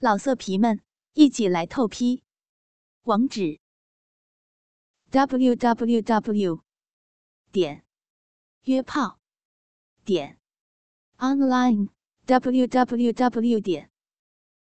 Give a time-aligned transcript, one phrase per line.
[0.00, 0.80] 老色皮们，
[1.14, 2.22] 一起来透批！
[3.02, 3.58] 网址
[5.10, 6.62] ：w w w
[7.50, 7.84] 点
[8.62, 9.18] 约炮
[10.04, 10.38] 点
[11.16, 11.88] online
[12.26, 13.90] w w w 点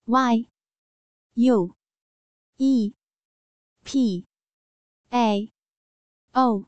[0.06, 0.48] y
[1.34, 1.76] u
[2.56, 2.94] e
[3.84, 4.26] p
[5.10, 5.52] a
[6.32, 6.64] o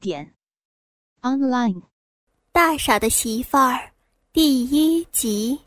[0.00, 0.34] 点
[1.20, 1.82] online。
[2.52, 3.92] 大傻的媳妇儿
[4.32, 5.65] 第一集。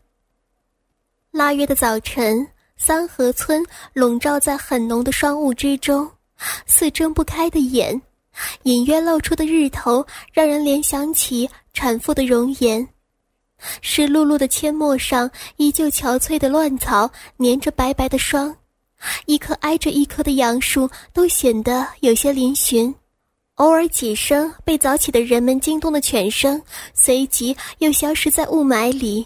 [1.32, 2.44] 腊月的早晨，
[2.76, 6.10] 三河村笼罩在很浓的霜雾之中，
[6.66, 8.00] 似睁不开的眼。
[8.64, 12.86] 隐约露出的日头，让人联想起产妇的容颜。
[13.80, 18.56] 湿漉漉的阡陌上，依旧憔悴的乱草粘着白白的霜，
[19.26, 22.92] 一棵挨着一棵的杨树都显得有些嶙峋。
[23.54, 26.60] 偶尔几声被早起的人们惊动的犬声，
[26.92, 29.24] 随即又消失在雾霾里。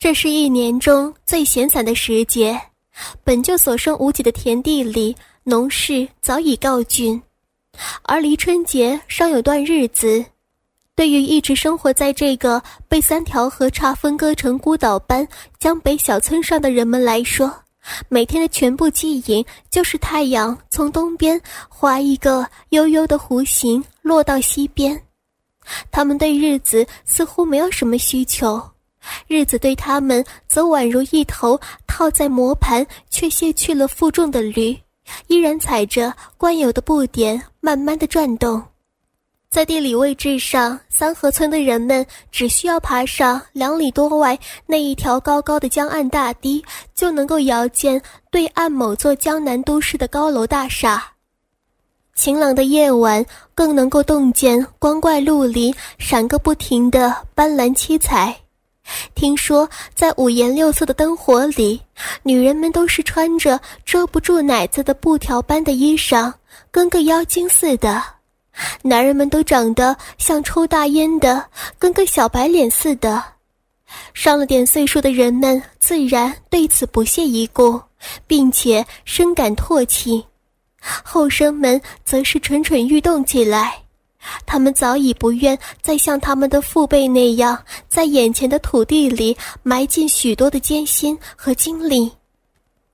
[0.00, 2.58] 这是一年中最闲散的时节，
[3.22, 5.14] 本就所剩无几的田地里，
[5.44, 7.20] 农事早已告竣，
[8.04, 10.24] 而离春节尚有段日子。
[10.96, 15.28] 对于一直生活在这个被三条河岔分割成孤岛般
[15.58, 17.54] 江北小村上的人们来说，
[18.08, 24.98] 每天的全部记忆就是太阳从东边划一个悠悠的弧形落到西边。
[25.90, 28.58] 他们对日子似乎没有什么需求。
[29.26, 34.76] 日子对他们则宛如一头套在磨盘却卸去了负重的驴，
[35.28, 38.62] 依然踩着惯有的步点，慢慢的转动。
[39.48, 51.04] 在地理位置上，三河村的人们只需要爬上两里多外那一条高高的江岸大堤，就能够遥见对岸某座江南都市的高楼大厦。
[52.14, 58.36] 晴朗的夜晚，更能够洞见光怪陆离、闪个不停的斑斓七彩。
[59.14, 61.80] 听说，在五颜六色的灯火里，
[62.22, 66.32] 女人们都是穿着遮不住奶子的布条般的衣裳，
[66.70, 68.00] 跟个妖精似的；
[68.82, 71.44] 男人们都长得像抽大烟的，
[71.78, 73.22] 跟个小白脸似的。
[74.14, 77.80] 上了点岁数的人们自然对此不屑一顾，
[78.26, 80.24] 并且深感唾弃；
[80.80, 83.82] 后生们则是蠢蠢欲动起来。
[84.46, 87.58] 他们早已不愿再像他们的父辈那样，
[87.88, 92.10] 在眼前的土地里埋进许多的艰辛和精力。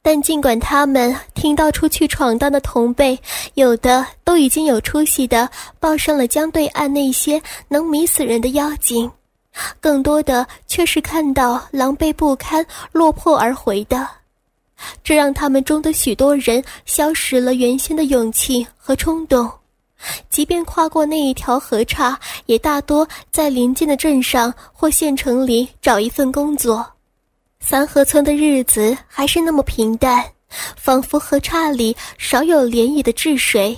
[0.03, 3.19] 但尽管他们听到出去闯荡的同辈，
[3.55, 5.51] 有的都已经有出息的
[5.81, 9.11] 报上了江对岸那些能迷死人的妖精，
[9.81, 14.09] 更多的却是看到狼狈不堪、落魄而回的，
[15.03, 19.51] 这让他们中的许多人消失了原先的勇气和冲动。
[20.29, 26.87] 即便跨过那一条河岔，也大多在邻近的镇上或县城里找一份工作。
[27.61, 30.25] 三河村的日子还是那么平淡，
[30.77, 33.77] 仿佛河岔里少有涟漪的治水。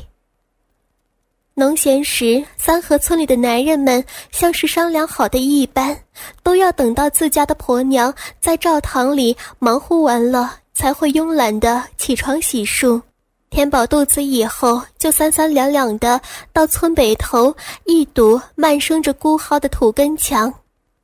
[1.54, 5.98] 农闲时，三河村里的男人们像是商量好的一般，
[6.42, 13.00] 都要等到自家的婆娘在灶堂里忙活完了，才会慵懒的起床洗漱。
[13.50, 16.20] 填饱肚子以后，就三三两两的
[16.52, 17.54] 到村北头
[17.84, 20.52] 一堵漫生着孤蒿的土根墙，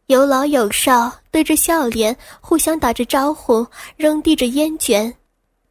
[0.07, 3.67] 有老有少对着笑脸互相打着招呼，
[3.97, 5.13] 扔递着烟卷，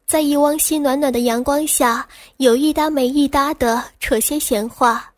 [0.04, 2.06] 在一汪稀暖暖的阳光下，
[2.38, 5.10] 有一搭没一搭的扯些闲话。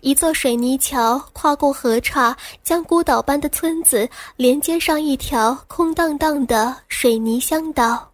[0.00, 8.11] 一座水泥桥跨过河岔，将孤岛般的村子连接上一条空荡荡的水泥乡道。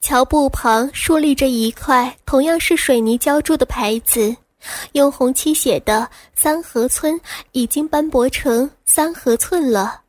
[0.00, 4.34] 桥埠旁竖立着一块同样是水泥浇筑的牌子，
[4.92, 7.20] 用红漆写的“三河村”
[7.52, 10.00] 已经斑驳成“三河村”了。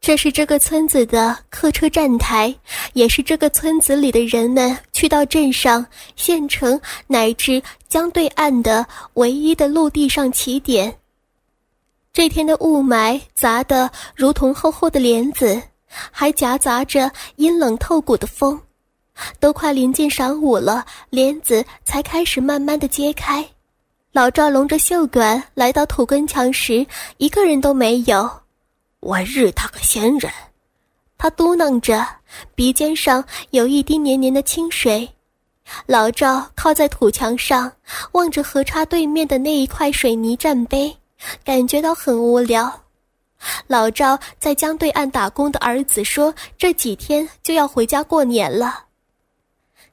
[0.00, 2.54] 这是这个村子的客车站台，
[2.92, 5.84] 也是这个村子里的人们去到镇上、
[6.14, 10.96] 县城乃至江对岸的唯一的陆地上起点。
[12.12, 18.58] 这天的雾霾杂得如同厚厚的帘子，还夹杂着阴冷透骨的风。
[19.40, 23.46] 都快临近晌午了，帘子才开始慢慢的揭开。
[24.12, 26.86] 老赵拢着袖管来到土根墙时，
[27.18, 28.30] 一个人都没有。
[29.00, 30.32] 我日他个闲人！
[31.18, 32.06] 他嘟囔着，
[32.54, 35.08] 鼻尖上有一滴黏黏的清水。
[35.86, 37.72] 老赵靠在土墙上，
[38.12, 40.96] 望着河叉对面的那一块水泥站碑，
[41.44, 42.82] 感觉到很无聊。
[43.66, 48.85] 老赵在江对岸打工的儿子说，这几天就要回家过年了。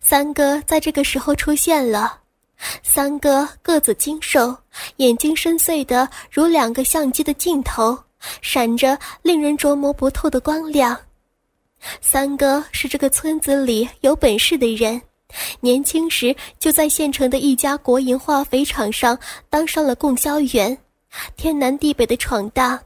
[0.04, 2.20] 三哥在这个时候出现了。
[2.84, 4.56] 三哥个子精瘦，
[4.98, 7.98] 眼睛深邃的如两个相机的镜头，
[8.42, 10.98] 闪着令人琢磨不透的光亮。
[12.00, 15.02] 三哥是这个村子里有本事的人，
[15.60, 19.18] 年轻时就在县城的一家国营化肥厂上
[19.50, 20.78] 当上了供销员，
[21.36, 22.80] 天南地北的闯荡。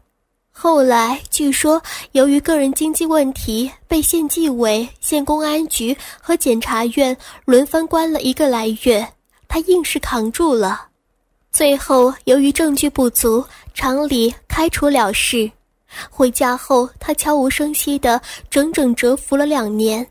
[0.59, 1.79] 后来据说
[2.13, 7.15] 由于个人经济问题，被县纪委、县公安局和检察院
[7.45, 9.07] 轮番关了一个来月，
[9.47, 10.87] 他硬是扛住了。
[11.51, 13.45] 最后由于证据不足，
[13.75, 15.49] 厂里开除了事。
[16.09, 18.19] 回家后，他悄无声息地
[18.49, 20.05] 整整蛰伏了两年，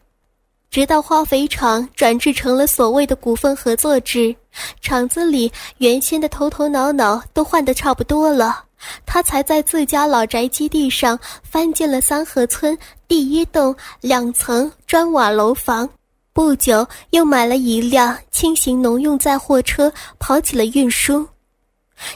[0.70, 4.32] 直到化肥厂转制成了所谓的股份合作制，
[4.80, 8.62] 厂子里原先的头头脑脑都换得差不多了，
[9.04, 12.76] 他才在自家老宅基地上翻建了三河村
[13.08, 15.88] 第一栋两层砖瓦楼房。
[16.32, 21.26] 不久，又买了一辆轻型农用载货车，跑起了运输。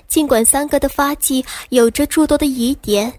[0.06, 3.12] 尽管三哥的发迹有着诸多的疑点。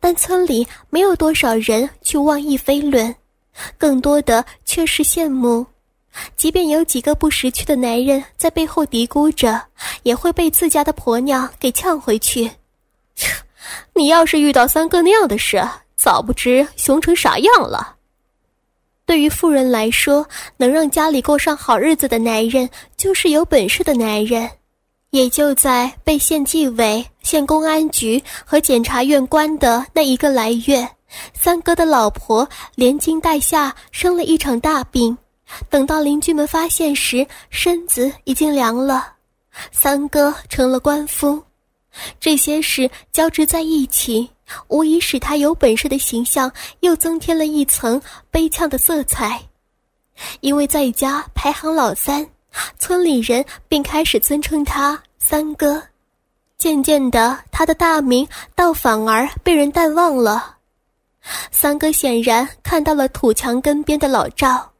[0.00, 3.12] 但村里没有多少人去妄议非论，
[3.76, 5.66] 更多的却是羡慕。
[6.36, 9.60] 即便有几个不识趣的男人在背后嘀咕着，
[10.04, 12.48] 也会被自家的婆娘给呛回去。
[13.94, 15.62] 你要是遇到三哥那样的事，
[15.96, 17.96] 早不知穷成啥样了。
[19.04, 20.26] 对于富人来说，
[20.56, 24.48] 能让家里过上好日子的男人，就是有本事的男人。
[25.10, 30.86] 也就在被县纪委、县公安局和检察院关的那一个来月，
[31.32, 35.16] 三哥的老婆连惊带吓生了一场大病。
[35.70, 39.14] 等到邻居们发现时，身子已经凉了。
[39.72, 41.42] 三哥成了官夫，
[42.20, 44.28] 这些事交织在一起，
[44.68, 46.50] 无疑使他有本事的形象
[46.80, 48.00] 又增添了一层
[48.30, 49.40] 悲呛的色彩。
[50.40, 52.26] 因为在家排行老三。
[52.78, 55.80] 村里人便开始尊称他三哥，
[56.56, 60.56] 渐渐的，他的大名倒反而被人淡忘了。
[61.52, 64.72] 三哥显然看到了土墙根边的老赵，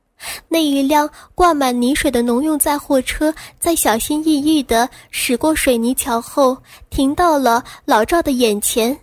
[0.48, 6.56] 那一辆挂满泥水的农用载货车在小心翼翼地驶过水泥桥后，
[6.90, 8.98] 停到了老赵的眼前。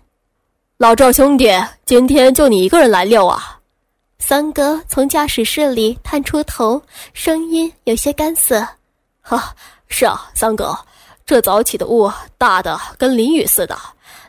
[0.78, 1.50] 老赵兄弟，
[1.86, 3.60] 今天就你一个人来遛啊？
[4.20, 6.82] 三哥从驾驶室里探出头，
[7.14, 8.68] 声音有些干涩
[9.22, 9.54] ：“哈，
[9.88, 10.78] 是啊，三哥，
[11.26, 13.78] 这早起的雾大的跟淋雨似的，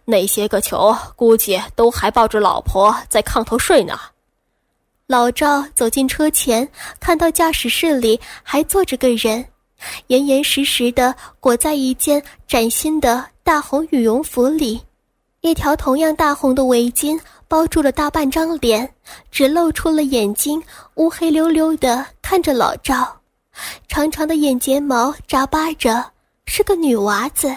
[0.05, 3.99] 那些个球估计都还抱着老婆在炕头睡呢。”
[5.07, 6.69] 老赵走进车前，
[6.99, 9.45] 看到驾驶室里还坐着个人，
[10.09, 14.81] 严严实实的裹在一件崭新的大红羽绒服里，
[15.43, 17.19] 一条同样大红的围巾。
[17.49, 18.93] 包住了大半张脸，
[19.31, 20.61] 只露出了眼睛，
[20.97, 23.07] 乌黑溜溜的看着老赵，
[23.87, 26.05] 长长的眼睫毛眨巴着，
[26.47, 27.57] 是个女娃子。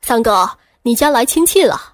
[0.00, 0.48] 三哥，
[0.82, 1.89] 你家来亲戚了？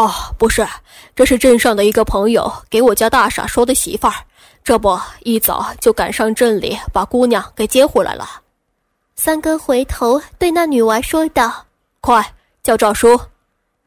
[0.00, 0.66] 哦，不是，
[1.14, 4.14] 这是镇上的一个朋友给我家大傻说的媳妇儿，
[4.64, 8.40] 这不一早就赶上镇里把姑娘给接回来了。
[9.14, 11.66] 三哥回头对那女娃说道
[12.00, 13.20] ：“快叫赵叔。”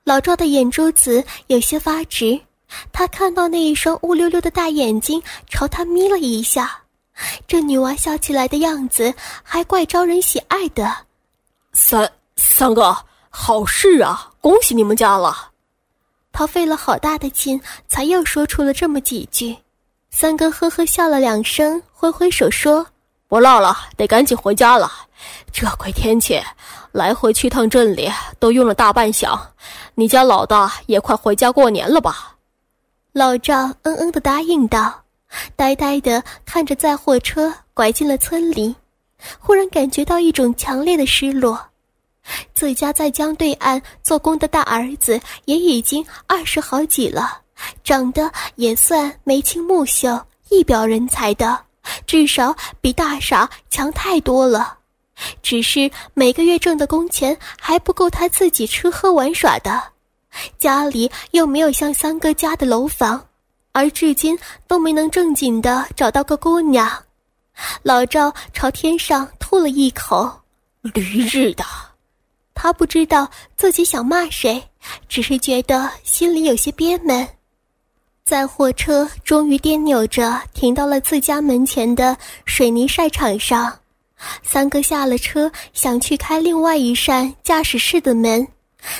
[0.05, 2.39] 老赵的眼珠子有些发直。
[2.91, 5.19] 他看到那一双乌溜溜的大眼睛
[5.49, 6.79] 朝他眯了一下，
[7.47, 9.11] 这女娃笑起来的样子
[9.41, 10.95] 还怪招人喜爱的。
[11.71, 12.95] 三三哥，
[13.31, 14.29] 好事啊！
[14.41, 15.52] 恭喜你们家了。
[16.33, 19.55] 他费了好大的劲，才又说出了这么几句。
[20.09, 22.85] 三哥呵呵笑了两声，挥挥手说
[23.29, 24.91] ：“不唠了，得赶紧回家了。
[25.51, 26.41] 这鬼天气，
[26.91, 29.39] 来回去趟镇里都用了大半晌。
[29.95, 32.35] 你家老大也快回家过年了吧？”
[33.13, 35.03] 老赵嗯嗯的答应道，
[35.55, 38.75] 呆呆的看着载货车拐进了村里，
[39.39, 41.69] 忽然感觉到一种强烈的失落。
[42.53, 47.41] 自家在江对岸做工的大儿子也已经二十好几了，
[47.83, 51.59] 长得也算眉清目秀、一表人才的，
[52.05, 54.77] 至少比大傻强太多了。
[55.41, 59.81] 只是每个月挣的工钱还不够他自己吃喝玩耍的。
[60.57, 63.23] 家里又没有像三哥家的楼房，
[63.71, 64.37] 而至今
[64.67, 66.89] 都没能正经的找到个姑娘。
[67.83, 70.41] 老赵朝天上吐了一口
[70.81, 71.63] ：“驴日的！”
[72.53, 74.63] 他不知道自己想骂谁，
[75.07, 77.27] 只是觉得心里有些憋闷。
[78.23, 83.79] 在货车终于颠扭着停到了自家门前的水泥晒场上。
[84.41, 88.47] 三哥下了车，想去开另外一扇驾驶室的门。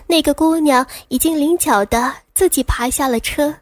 [0.07, 3.53] 那个姑娘已经灵巧的自己爬下了车，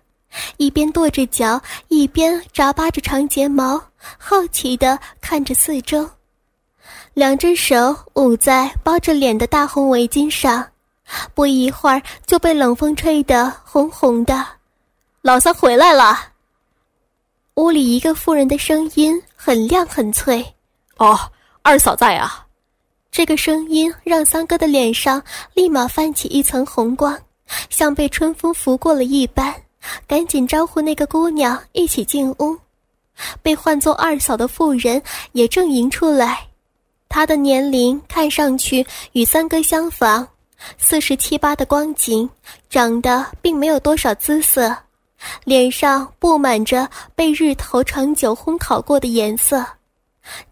[0.58, 3.80] 一边跺着脚，一边眨巴着长睫毛，
[4.18, 6.10] 好奇的看着四周，
[7.22, 10.68] 两只手捂在包着脸的大红围巾上，
[11.36, 14.44] 不一会儿就被冷风吹得红红的。
[15.22, 16.18] 老三回来了。
[17.58, 20.44] 屋里一个妇人的声音很亮很脆
[20.98, 21.16] ：“哦，
[21.62, 22.44] 二嫂在啊。”
[23.12, 25.22] 这个声音让三哥的脸上
[25.54, 27.16] 立马泛起一层红光，
[27.70, 29.54] 像被春风拂过了一般，
[30.08, 32.58] 赶紧招呼那个姑娘一起进屋。
[33.44, 35.00] 被唤作二嫂的妇人
[35.34, 36.48] 也正迎出来，
[37.12, 40.26] 他的年龄看上去与三哥相仿，
[40.78, 42.28] 四十七八的光景，
[42.70, 44.74] 长得并没有多少姿色，
[45.44, 49.64] 脸上布满着被日头长久烘烤过的颜色。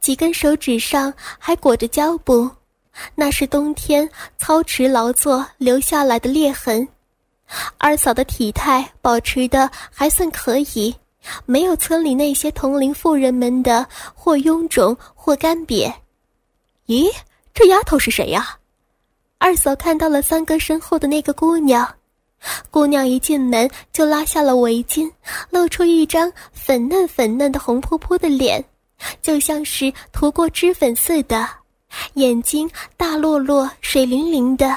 [0.01, 2.49] 几根手指上还裹着胶布，
[3.15, 6.85] 那是冬天操持劳作留下来的裂痕。
[7.77, 10.93] 二嫂的体态保持的还算可以，
[11.45, 15.89] 没有村里那些同龄妇人们的或臃肿或干瘪。
[16.89, 17.07] 咦，
[17.53, 18.57] 这丫头是谁呀？
[19.37, 21.87] 二嫂看到了三哥身后的那个姑娘，
[22.71, 25.07] 姑娘一进门就拉下了围巾，
[25.51, 28.65] 露出一张粉嫩粉嫩的红扑扑的脸。
[29.21, 31.47] 就像是涂过脂粉似的，
[32.15, 32.67] 眼睛
[32.97, 34.75] 大落落、水灵灵的，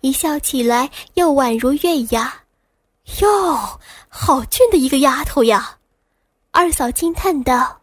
[0.00, 2.32] 一笑起来又宛如月牙。
[3.20, 5.76] 哟，好俊的一个丫头呀！
[6.52, 7.77] 二嫂惊叹道。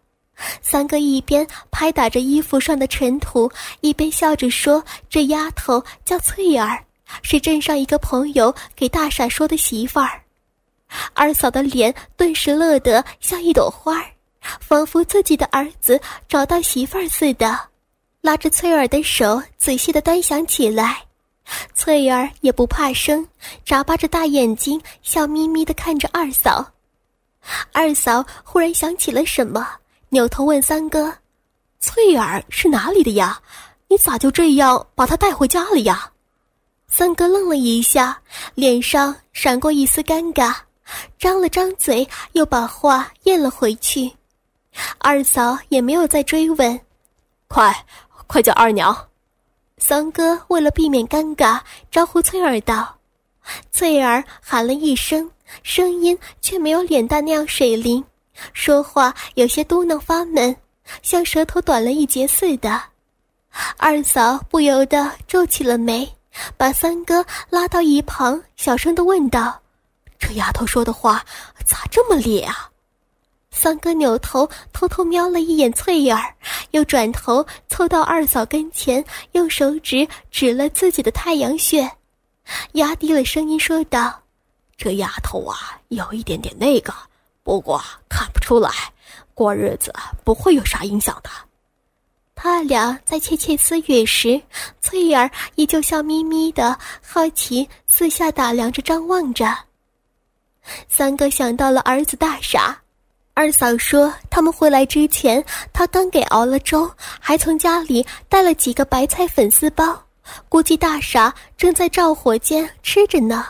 [0.62, 3.52] 三哥一边拍打着衣服上的尘土，
[3.82, 6.84] 一边笑着说：“这丫头叫翠儿，
[7.22, 10.22] 是镇上一个朋友给大傻说的媳妇儿。”
[11.14, 14.06] 二嫂的脸顿时乐得像一朵花儿。
[14.60, 17.60] 仿佛自己的儿子找到媳妇儿似的，
[18.22, 21.02] 拉着翠儿的手仔细的端详起来。
[21.74, 23.28] 翠儿也不怕生，
[23.66, 26.74] 眨巴着大眼睛，笑眯眯的看着二嫂。
[27.72, 29.68] 二嫂忽然想起了什么，
[30.16, 31.14] 扭头问三哥
[31.82, 33.38] ：“翠儿是哪里的呀？
[33.90, 36.10] 你咋就这样把她带回家了呀？”
[36.88, 38.18] 三哥愣了一下，
[38.54, 40.56] 脸上闪过一丝尴尬，
[41.20, 44.10] 张了张嘴，又把话咽了回去。
[45.00, 46.80] 二嫂也没有再追问，
[47.50, 47.86] 快，
[48.26, 48.98] 快叫二娘。
[49.80, 51.60] 三哥为了避免尴尬，
[51.92, 52.98] 招呼翠儿道。
[53.70, 55.30] 翠儿喊了一声，
[55.62, 58.02] 声音却没有脸蛋那样水灵，
[58.54, 60.56] 说话有些嘟囔发闷，
[61.02, 62.82] 像舌头短了一截似的。
[63.78, 66.08] 二嫂不由得皱起了眉，
[66.58, 69.62] 把三哥拉到一旁，小声的问道
[70.20, 71.24] ：“这丫头说的话
[71.66, 72.70] 咋这么烈啊？”
[73.52, 76.36] 三哥扭头偷偷瞄了一眼翠儿，
[76.72, 81.90] 又转头凑到二嫂跟前，用手指指了自己的太阳穴，
[82.74, 84.22] 压低了声音说道
[84.76, 86.94] ：“这丫头啊，有一点点那个，
[87.46, 88.72] 不过看不出来，
[89.36, 91.30] 过日子不会有啥影响的。”
[92.34, 94.42] 他俩在窃窃私语时，
[94.82, 99.48] 翠儿依旧笑眯眯的，好奇四下打量着，张望着。
[100.90, 102.82] 三哥想到了儿子大傻。
[103.36, 110.04] 二嫂说，他们回来之前，他刚给熬了粥，还从家里带了几个白菜粉丝包，
[110.50, 113.46] 估计大傻正在灶火间吃着呢。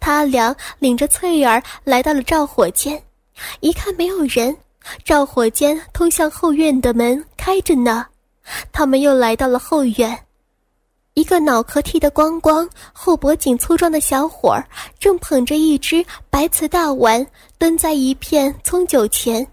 [0.00, 3.02] 他俩领着翠儿来到了灶火间，
[3.60, 4.56] 一看没有人，
[5.04, 8.06] 灶火间通向后院的门开着呢。
[8.72, 10.18] 他们又来到了后院。
[11.14, 14.64] 一个脑壳剃得光光、后脖颈粗壮的小伙儿，
[15.00, 17.26] 正捧着一只白瓷大碗，
[17.58, 19.44] 蹲在一片葱酒前。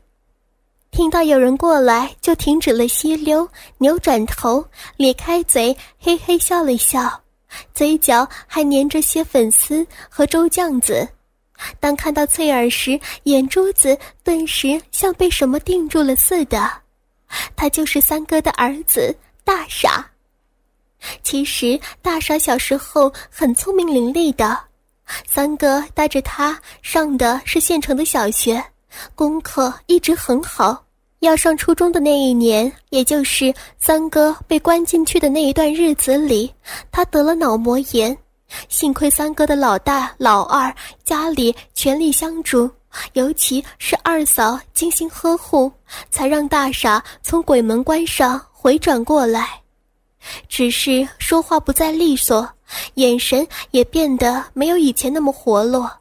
[0.92, 4.64] 听到有人过来，就停止了吸溜，扭转头，
[4.96, 7.20] 咧开嘴，嘿嘿笑了笑，
[7.74, 11.08] 嘴角还粘着些粉丝和粥酱子。
[11.80, 16.70] 当看到翠儿时，眼珠子顿时像被什么定住了似的。
[17.56, 20.06] 他就是三哥的儿子大傻。
[21.24, 24.58] 其实大傻小时候很聪明伶俐的，
[25.28, 28.64] 三哥带着他上的是县城的小学，
[29.16, 30.85] 功课一直很好。
[31.26, 36.54] 要上初中的那一年，也就是三哥被关进去的那一段日子里，
[36.92, 38.16] 他得了脑膜炎。
[38.70, 42.70] 幸亏三哥的老大、老二家里全力相助，
[43.14, 45.72] 尤其是二嫂精心呵护，
[46.12, 49.50] 才让大傻从鬼门关上回转过来。
[50.48, 52.48] 只是说话不再利索，
[52.96, 55.92] 眼神也变得没有以前那么活络。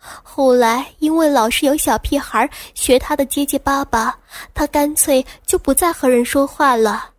[0.00, 4.16] 后来因为老是有小屁孩学他的结结巴巴，
[4.54, 7.10] 他干脆就不再和人说话了。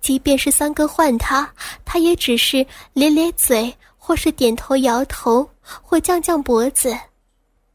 [0.00, 1.50] 即便是三哥唤他，
[1.84, 6.96] 他也只是咧咧嘴，或是点头摇头，或降降脖子。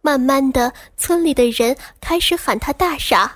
[0.01, 3.31] 慢慢的，村里的人开始喊他大傻，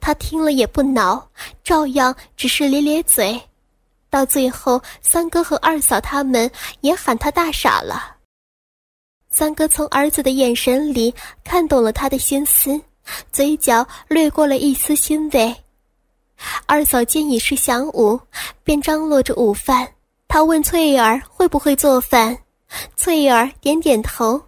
[0.00, 1.28] 他听了也不恼，
[1.64, 3.40] 照样只是咧咧嘴。
[4.10, 6.50] 到最后，三哥和二嫂他们
[6.82, 8.15] 也喊他大傻了。
[9.30, 11.14] 三哥从儿子的眼神里
[11.44, 12.80] 看懂了他的心思，
[13.30, 15.54] 嘴角掠过了一丝欣慰。
[16.66, 18.20] 二嫂见已是晌午，
[18.62, 19.86] 便张罗着午饭。
[20.28, 22.36] 她问翠儿会不会做饭，
[22.96, 24.42] 翠儿点点头。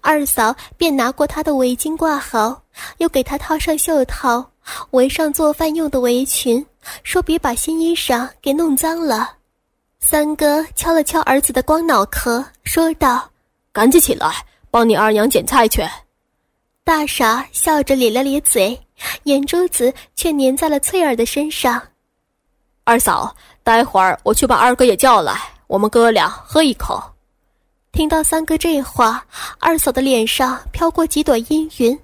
[0.00, 2.62] 二嫂便拿过她的围巾挂好，
[2.98, 4.44] 又给她套上袖套，
[4.90, 6.64] 围上做饭用的围裙，
[7.02, 9.36] 说别把新衣裳给弄脏了。
[9.98, 13.28] 三哥敲了敲儿子的光脑壳，说道
[13.72, 15.82] ：“赶紧起来，帮你二娘捡菜去。”
[16.84, 18.78] 大傻笑着咧了咧嘴，
[19.24, 21.80] 眼珠子却粘在了翠儿的身上。
[22.84, 27.00] 二嫂，待会儿我去把二哥也叫来，我们哥俩喝一口。
[27.92, 29.24] 听到三哥这话，
[29.60, 31.96] 二嫂的脸上飘过几朵阴云。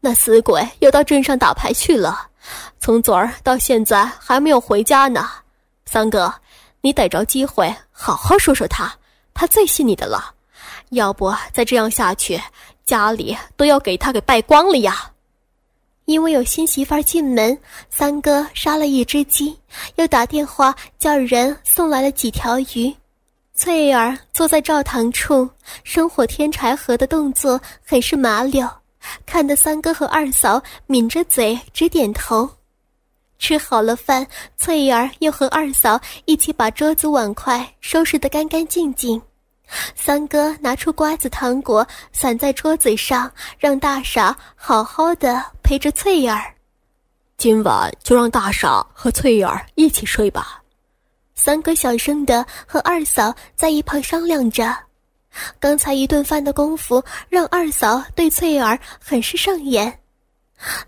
[0.00, 2.28] 那死鬼又到镇上打牌去了，
[2.80, 5.30] 从昨儿到现在还没有回家呢。
[5.86, 6.34] 三哥，
[6.82, 8.92] 你逮着机会好好说说他，
[9.32, 10.34] 他最信你的了。
[10.92, 12.40] 要不再这样下去。
[12.84, 15.10] 家里都要给他给败光了呀！
[16.06, 17.56] 因为有新媳妇进门，
[17.90, 19.56] 三哥杀了一只鸡，
[19.94, 22.92] 又打电话叫人送来了几条鱼。
[23.54, 25.48] 翠儿坐在灶堂处，
[25.84, 28.68] 生火添柴禾的动作很是麻溜，
[29.24, 32.50] 看得三哥和二嫂抿着嘴直点头。
[33.38, 39.22] 吃好了饭，翠儿又和二嫂一起把桌子碗筷收拾得干干净净。
[39.94, 46.54] 三哥拿出瓜子、糖果，散在桌子上，让大傻好好的陪着翠儿。
[47.36, 50.62] 今晚就让大傻和翠儿一起睡吧。
[51.34, 54.76] 三哥小声的和二嫂在一旁商量着。
[55.58, 59.98] 刚才一顿饭的功夫，让二嫂对翠儿很是上眼，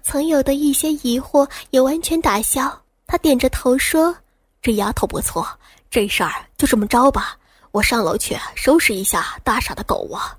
[0.03, 2.83] 曾有的一些疑惑也完全打消。
[3.07, 4.15] 他点着头说
[4.61, 5.47] ：“这丫头不错，
[5.91, 7.37] 这事儿就这么着吧。”
[7.75, 10.39] 我上楼去收拾一下大傻的狗啊！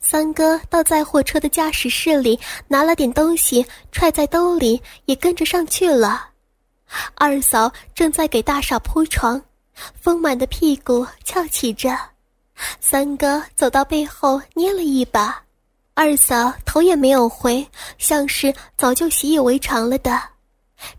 [0.00, 6.28] 三哥到载货车的驾驶室里拿了点东西，揣在兜里，也跟着上去了。
[7.14, 9.38] 二嫂正在给大傻铺床，
[10.00, 11.94] 丰满的屁股翘起着。
[12.80, 15.38] 三哥走到背后捏了一把，
[15.92, 20.18] 二嫂头也没有回，像是早就习以为常了的。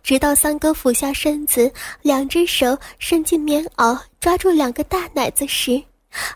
[0.04, 5.84] 直到三哥俯下身子，两只手伸进棉袄，抓住两个大奶子时，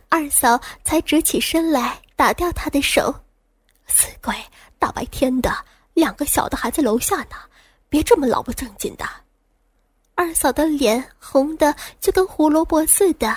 [0.09, 3.13] 二嫂才直起身来打掉他的手。
[3.87, 4.35] 死鬼，
[4.79, 5.53] 大白天的，
[5.93, 7.35] 两个小的还在楼下呢，
[7.89, 9.05] 别这么老不正经的。
[10.15, 13.35] 二嫂的脸红的就跟胡萝卜似的。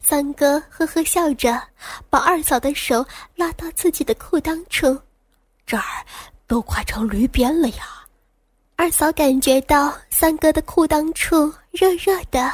[0.00, 1.62] 三哥呵呵笑着，
[2.08, 3.04] 把二嫂的手
[3.36, 4.98] 拉到自己的裤裆处，
[5.66, 5.84] 这儿
[6.46, 8.01] 都快成驴鞭了呀。
[8.82, 12.52] 二嫂感觉到三哥的裤裆处热热的，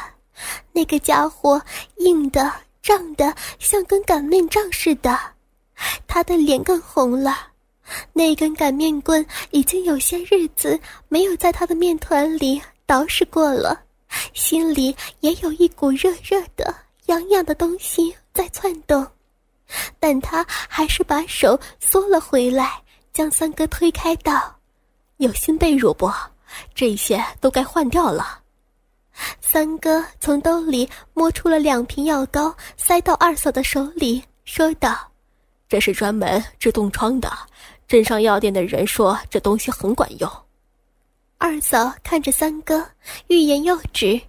[0.72, 1.58] 那个家伙
[1.96, 5.18] 硬的、胀的，像根擀面杖似的。
[6.06, 7.34] 他的脸更红了，
[8.12, 13.80] 那根擀面棍已经有些日子没有在他的面团里捯饬过了，
[14.34, 16.74] 心里也有一股热热的、
[17.06, 19.06] 痒痒的东西在窜动，
[19.98, 22.82] 但他还是把手缩了回来，
[23.14, 24.57] 将三哥推开道。
[25.18, 26.10] 有新被褥不？
[26.74, 28.40] 这些都该换掉了。
[29.40, 34.96] 三哥从兜里摸出了两瓶药膏，塞到二嫂的手里，说道
[35.68, 37.30] ：“这是专门治冻疮的，
[37.86, 40.30] 镇上药店的人说这东西很管用。”
[41.36, 42.84] 二嫂看着三哥，
[43.26, 44.20] 欲言又止。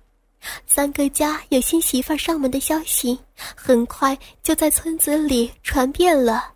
[0.66, 3.20] 三哥家有新媳妇上门的消息，
[3.56, 6.52] 很快就在村子里传遍了。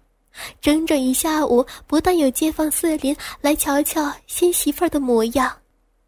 [0.61, 5.51] 整整一下午，不但有街坊四邻来瞧瞧新媳妇儿的模样，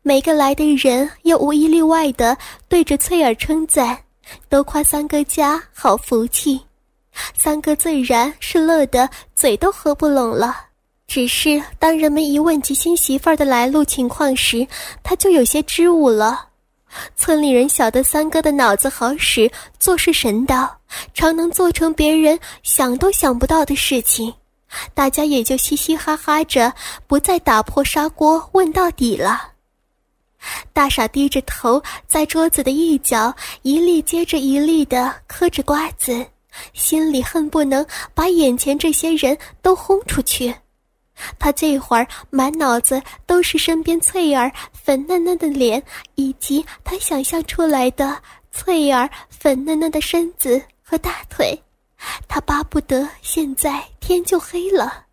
[0.02, 3.98] 每个来的人又无一例外的对着翠儿称赞，
[4.50, 6.60] 都夸三哥家好福气。
[7.34, 10.56] 三哥自然是乐得嘴都合不拢了。
[11.08, 14.68] 只是当人们一问及新媳妇儿的来路情况时，
[15.04, 16.48] 他就有些支吾了。
[17.16, 20.78] 村里人晓得三哥的脑子好使，做事神道，
[21.14, 24.34] 常能做成别人想都想不到的事情，
[24.94, 26.74] 大家也就嘻嘻哈哈着，
[27.08, 29.52] 不再打破砂锅问到底了。
[30.74, 36.26] 大傻低着头，在桌子的一角一粒接着一粒的嗑着瓜子，
[36.74, 40.54] 心里恨不能把眼前这些人都轰出去。
[41.40, 45.82] 他这会儿满脑子都是身边翠儿粉嫩嫩的脸，
[46.16, 51.60] 以及他想象出来的翠儿粉嫩嫩的身子和大腿。
[52.28, 55.06] 他巴不得现在天就黑了。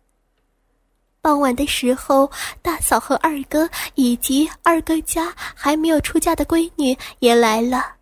[1.21, 2.29] 傍晚的时候，
[2.61, 7.95] 大嫂和二哥以及二哥家还没有出嫁的闺女也来了。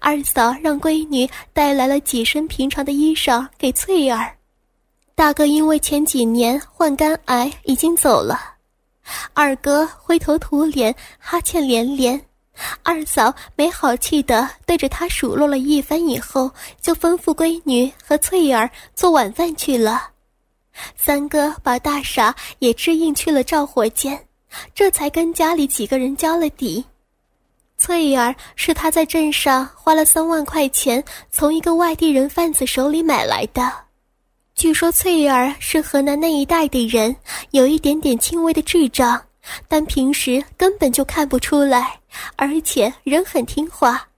[0.00, 4.36] 二嫂让闺女带来了几身平常的衣裳给翠儿。
[5.14, 8.40] 大哥因为前几年患肝癌已经走了，
[9.32, 12.20] 二哥灰头土脸，哈欠连连。
[12.82, 20.10] 二嫂没好气的对着他数落了一番以后，就吩咐闺女和翠儿做晚饭去了。
[20.96, 24.18] 三哥把大傻也支应去了照火间，
[24.74, 26.84] 这才跟家里几个人交了底。
[27.76, 33.72] 翠儿是他在镇上花了三万块钱从一个外地人贩子手里买来的。
[34.56, 37.14] 据说翠儿是河南那一带的人，
[37.52, 39.20] 有一点点轻微的智障，
[39.66, 42.00] 但平时根本就看不出来，
[42.36, 44.08] 而且人很听话。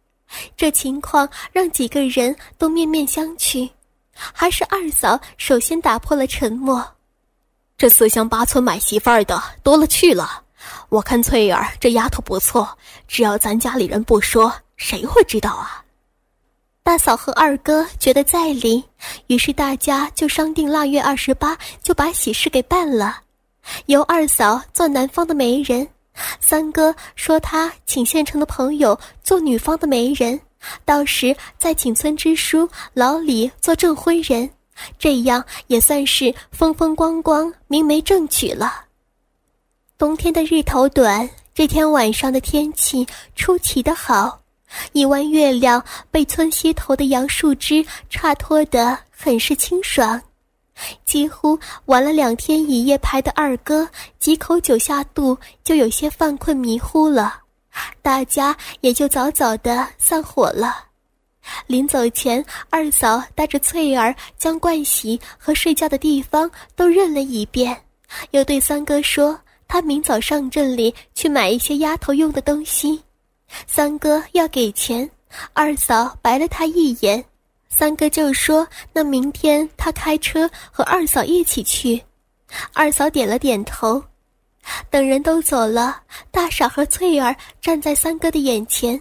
[0.56, 3.68] 这情况让几个人都面面相觑，
[4.14, 6.86] 还是二嫂首先打破了沉默。
[7.76, 10.42] 这四乡八村买媳妇儿的多了去了。
[10.90, 12.76] 我看翠儿这丫头不错，
[13.08, 15.82] 只要咱家里人不说，谁会知道啊？
[16.82, 18.84] 大嫂和二哥觉得在理，
[19.26, 23.22] 于是大家就商定腊月二十八就把喜事给办了，
[23.86, 25.86] 由二嫂做男方的媒人，
[26.40, 30.38] 三哥说他请县城的朋友做女方的媒人，
[30.84, 34.48] 到时再请村支书老李做证婚人，
[34.98, 38.84] 这样也算是风风光光、明媒正娶了。
[39.96, 44.40] 冬天的日头短，这天晚上的天气出奇的好，
[44.92, 50.20] 一弯月亮被村西头的杨树枝衬托得很是清爽。
[51.04, 53.88] 几乎玩了两天一夜牌的二哥，
[54.18, 57.34] 几口酒下肚就有些犯困迷糊了，
[58.02, 60.84] 大家也就早早的散伙了。
[61.66, 67.76] 临走前，二嫂带着翠儿将盥洗和睡觉的地方都认了一遍，
[68.30, 69.38] 又对三哥说。
[69.72, 73.00] 他明早上镇里去买一些丫头用的东西，
[73.68, 75.08] 三哥要给钱，
[75.52, 77.24] 二嫂白了他一眼，
[77.70, 82.02] 三哥就说：“那明天他开车和二嫂一起去。”
[82.74, 84.02] 二嫂点了点头。
[84.90, 89.00] 等人都走了，大傻和翠儿站在三哥的眼前，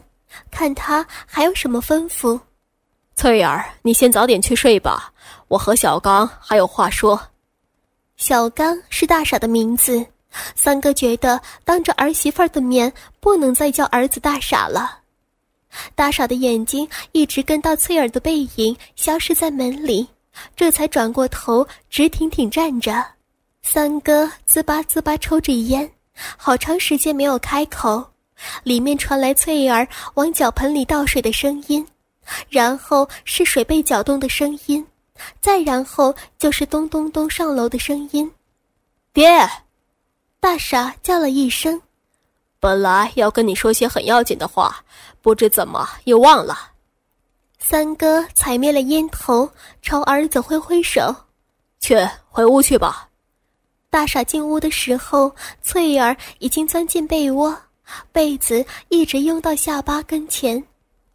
[0.50, 2.40] 看他还有什么吩咐。
[3.16, 5.12] 翠儿，你先早点去睡吧，
[5.50, 7.20] 我和小刚还有话说。
[8.16, 10.06] 小刚是大傻的名字。
[10.56, 15.00] 三哥觉得当着儿媳妇儿的面不能再叫儿子大傻了，
[15.96, 20.08] 大傻的眼睛一直跟到翠儿的背影消失在门里，
[20.56, 23.06] 这才转过头直挺挺站着。
[23.62, 25.90] 三哥滋吧滋吧抽着烟，
[26.38, 28.04] 好长时间没有开口，
[28.64, 31.86] 里面传来翠儿往脚盆里倒水的声音，
[32.50, 34.86] 然后是水被搅动的声音，
[35.40, 38.32] 再然后就是咚咚咚上楼的声音，
[39.14, 39.30] 爹。
[40.40, 41.82] 大傻叫了一声，
[42.62, 44.82] 本来要跟你说些很要紧的话，
[45.22, 46.72] 不知怎么又忘了。
[47.60, 49.50] 三哥踩灭了烟头，
[49.82, 51.14] 朝儿子挥挥手
[51.80, 51.96] ：“去
[52.30, 53.10] 回屋去吧。”
[53.90, 57.56] 大傻进屋的时候，翠儿已经钻进被窝，
[58.12, 60.64] 被子一直拥到下巴跟前，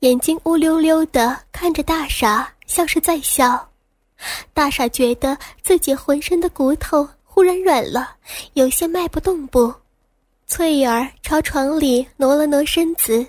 [0.00, 3.68] 眼睛乌溜溜的看着大傻，像是在笑。
[4.52, 7.08] 大傻觉得自己浑身的骨头。
[7.26, 8.14] 忽然软了，
[8.52, 9.74] 有些迈不动步。
[10.46, 13.26] 翠儿朝床里挪了挪身子，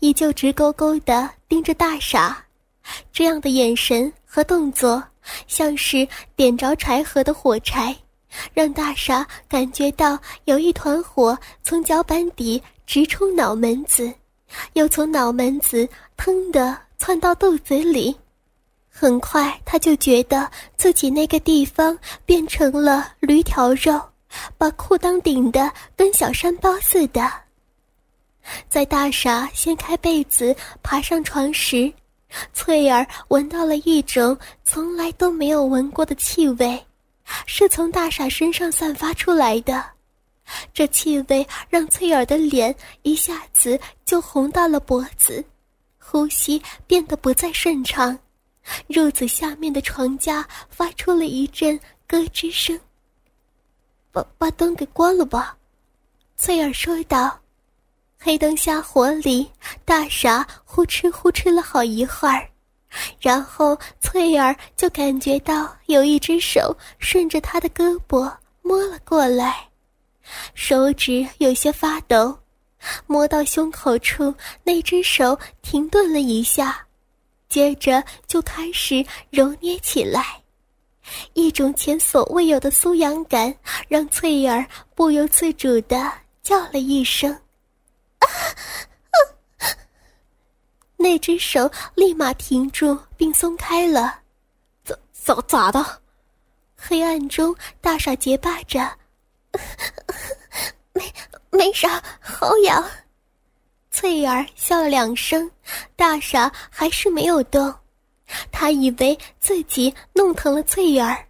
[0.00, 2.44] 依旧直勾勾地盯着大傻，
[3.12, 5.02] 这样的眼神和动作，
[5.46, 7.94] 像是点着柴禾的火柴，
[8.54, 14.12] 让大傻感觉到有一团火从脚板底直冲脑门子，
[14.72, 18.16] 又从脑门子腾地窜到肚子里。
[18.88, 24.00] 很快，他就觉得自己那个地方变成了驴条肉，
[24.56, 27.30] 把裤裆顶得跟小山包似的。
[28.68, 31.92] 在大傻掀开被子爬上床时，
[32.52, 36.86] 翠儿闻到了一种从来都没有闻过的气味，
[37.46, 39.84] 是从大傻身上散发出来的。
[40.72, 45.44] 这气味让翠儿的脸一下子就红到了脖子，
[45.98, 48.18] 呼吸变得不再顺畅。
[48.88, 52.78] 褥子下面的床架发出了一阵咯吱声。
[54.10, 55.56] 把把灯给关了吧，
[56.36, 57.38] 翠儿说道。
[58.20, 59.48] 黑灯瞎火里，
[59.84, 62.46] 大傻呼哧呼哧了好一会儿，
[63.20, 69.68] 然后翠儿就感觉到有一只手顺着他的胳膊摸了过来，
[70.52, 72.36] 手指有些发抖，
[73.06, 76.84] 摸到胸口处，那只手停顿了一下。
[77.48, 80.42] 接着就开始揉捏起来，
[81.32, 83.54] 一种前所未有的酥痒感
[83.86, 87.34] 让翠儿不由自主的叫了一声：“！”
[90.96, 94.20] 那只手立马停住并松开了。
[94.84, 96.02] 咋咋咋的？
[96.76, 98.80] 黑暗中，大傻结巴着
[100.94, 101.12] ：“没
[101.50, 102.84] 没啥，好痒。”
[103.90, 105.50] 翠儿笑了两声，
[105.96, 107.74] 大傻还是没有动。
[108.52, 111.26] 他以为自己弄疼了翠儿。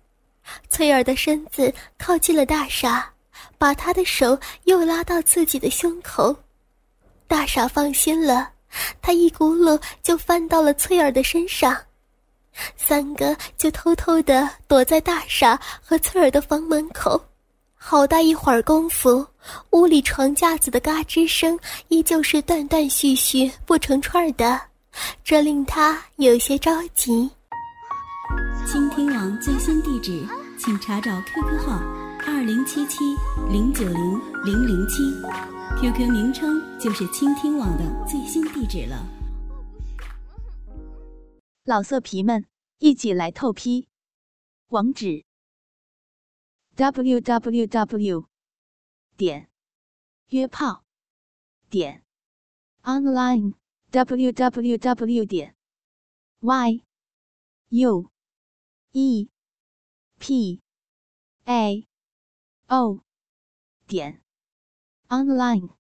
[0.68, 3.10] 翠儿的身子靠近了大傻，
[3.56, 6.36] 把他的手又拉到自己的胸口。
[7.28, 8.50] 大傻放心了，
[9.00, 11.76] 他一咕噜就翻到了翠儿的身上。
[12.76, 17.22] 三个就偷偷的躲在大傻和翠儿的房门口，
[17.76, 19.24] 好大一会儿功夫，
[19.70, 24.60] 屋里床架子的嘎吱声依旧是断断续续不成串的，
[25.22, 27.30] 这令他有些着急。
[28.66, 30.26] 倾听网最新地址，
[30.58, 31.80] 请查找 QQ 号
[32.26, 33.14] 二零七七
[33.48, 35.02] 零九零零零七
[35.76, 39.06] ，QQ 名称就是倾听网的最新地址了。
[41.64, 42.46] 老色皮们，
[42.78, 43.88] 一起来透批！
[44.68, 45.24] 网址
[46.76, 48.28] ：w w w
[49.16, 49.50] 点
[50.28, 50.84] 约炮
[51.68, 52.04] 点
[52.82, 53.54] online
[53.90, 55.56] w w w 点
[56.40, 56.84] y
[57.70, 58.10] u
[58.92, 59.28] e
[60.18, 60.60] p
[61.44, 61.88] a
[62.66, 63.00] o
[63.86, 64.22] 点
[65.10, 65.77] online。